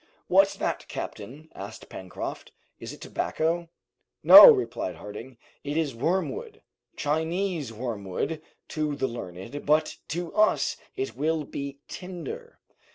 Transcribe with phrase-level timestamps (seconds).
[0.25, 2.51] "What's that, captain?" asked Pencroft.
[2.79, 3.69] "Is it tobacco?"
[4.23, 6.63] "No," replied Harding, "it is wormwood;
[6.95, 12.57] Chinese wormwood to the learned, but to us it will be tinder."